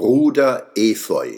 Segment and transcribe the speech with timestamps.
[0.00, 1.30] Bruder Efeu.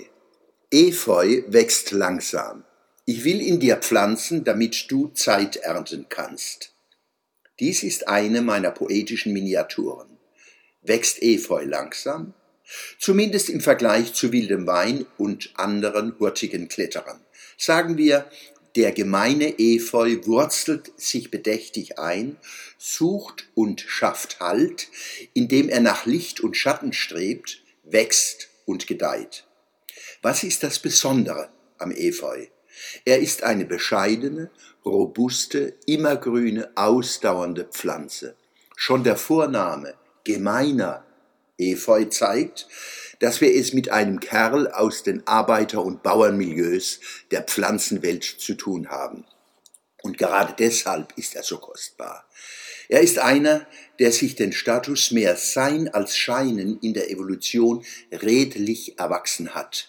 [0.71, 2.63] Efeu wächst langsam.
[3.07, 6.73] Ich will in dir pflanzen, damit du Zeit ernten kannst.
[7.59, 10.17] Dies ist eine meiner poetischen Miniaturen.
[10.81, 12.35] Wächst Efeu langsam?
[13.01, 17.21] Zumindest im Vergleich zu wildem Wein und anderen hurtigen Kletterern.
[17.59, 18.31] Sagen wir,
[18.77, 22.37] der gemeine Efeu wurzelt sich bedächtig ein,
[22.79, 24.87] sucht und schafft Halt,
[25.35, 29.47] indem er nach Licht und Schatten strebt, wächst und gedeiht.
[30.23, 32.47] Was ist das Besondere am Efeu?
[33.05, 34.51] Er ist eine bescheidene,
[34.85, 38.37] robuste, immergrüne, ausdauernde Pflanze.
[38.77, 41.05] Schon der Vorname gemeiner
[41.59, 42.67] Efeu zeigt,
[43.21, 48.89] dass wir es mit einem Kerl aus den Arbeiter- und Bauernmilieus der Pflanzenwelt zu tun
[48.89, 49.25] haben.
[50.03, 52.27] Und gerade deshalb ist er so kostbar.
[52.93, 53.67] Er ist einer,
[54.01, 57.83] der sich den Status mehr Sein als Scheinen in der Evolution
[58.13, 59.89] redlich erwachsen hat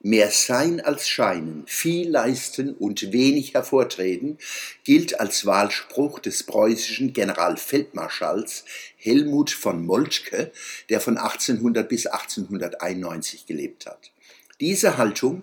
[0.00, 4.36] mehr Sein als Scheinen, viel leisten und wenig hervortreten,
[4.84, 8.66] gilt als Wahlspruch des preußischen Generalfeldmarschalls
[8.98, 10.52] Helmut von Moltke,
[10.90, 14.12] der von 1800 bis 1891 gelebt hat.
[14.60, 15.42] Diese Haltung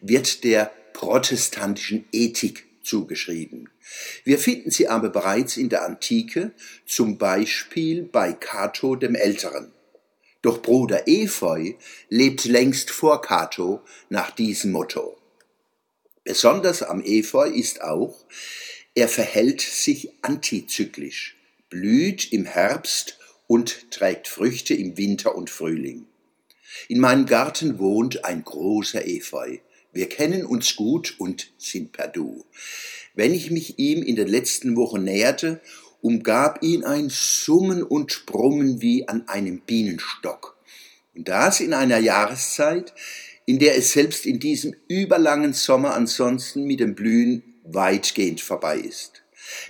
[0.00, 3.70] wird der protestantischen Ethik zugeschrieben.
[4.24, 6.52] Wir finden sie aber bereits in der Antike,
[6.86, 9.72] zum Beispiel bei Cato dem Älteren.
[10.42, 11.74] Doch Bruder Efeu
[12.08, 15.16] lebt längst vor Cato nach diesem Motto.
[16.24, 18.24] Besonders am Efeu ist auch,
[18.94, 21.36] er verhält sich antizyklisch,
[21.70, 26.06] blüht im Herbst und trägt Früchte im Winter und Frühling.
[26.88, 29.58] In meinem Garten wohnt ein großer Efeu.
[29.92, 32.44] Wir kennen uns gut und sind per Du.
[33.14, 35.60] Wenn ich mich ihm in den letzten Wochen näherte
[36.02, 40.58] umgab ihn ein Summen und Brummen wie an einem Bienenstock.
[41.14, 42.92] Und das in einer Jahreszeit,
[43.46, 49.22] in der es selbst in diesem überlangen Sommer ansonsten mit dem Blühen weitgehend vorbei ist.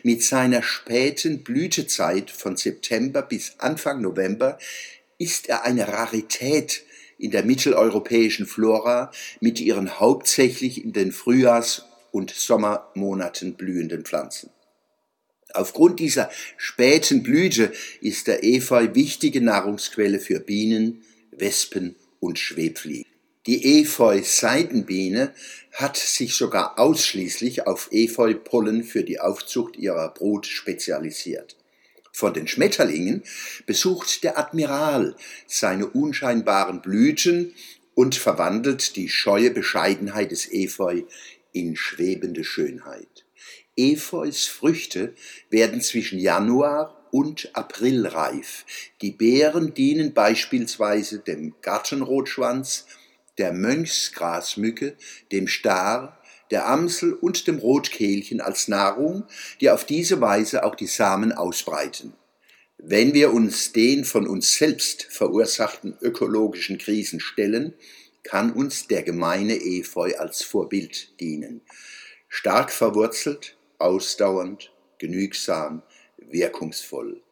[0.03, 4.59] Mit seiner späten Blütezeit von September bis Anfang November
[5.19, 6.85] ist er eine Rarität
[7.23, 14.51] in der mitteleuropäischen Flora mit ihren hauptsächlich in den Frühjahrs- und Sommermonaten blühenden Pflanzen.
[15.55, 23.11] Aufgrund dieser späten Blüte ist der Efeu wichtige Nahrungsquelle für Bienen, Wespen und Schwebfliegen.
[23.47, 25.33] Die Efeu-Seidenbiene
[25.73, 31.57] hat sich sogar ausschließlich auf Efeupollen für die Aufzucht ihrer Brut spezialisiert.
[32.13, 33.25] Von den Schmetterlingen
[33.67, 37.55] besucht der Admiral seine unscheinbaren Blüten
[37.95, 41.03] und verwandelt die scheue Bescheidenheit des Efeu
[41.53, 43.25] in schwebende Schönheit.
[43.77, 45.15] Efeus Früchte
[45.51, 48.65] werden zwischen Januar und April reif.
[49.01, 52.87] Die Beeren dienen beispielsweise dem Gartenrotschwanz,
[53.39, 54.97] der Mönchsgrasmücke,
[55.31, 59.25] dem Star, der Amsel und dem Rotkehlchen als Nahrung,
[59.61, 62.15] die auf diese Weise auch die Samen ausbreiten.
[62.79, 67.75] Wenn wir uns den von uns selbst verursachten ökologischen Krisen stellen,
[68.25, 71.61] kann uns der gemeine Efeu als Vorbild dienen.
[72.29, 75.83] Stark verwurzelt, ausdauernd, genügsam,
[76.19, 77.23] wirkungsvoll.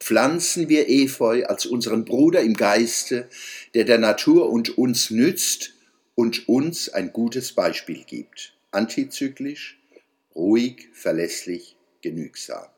[0.00, 3.28] Pflanzen wir Efeu als unseren Bruder im Geiste,
[3.74, 5.74] der der Natur und uns nützt
[6.14, 8.55] und uns ein gutes Beispiel gibt.
[8.76, 9.80] Antizyklisch,
[10.34, 12.75] ruhig, verlässlich, genügsam.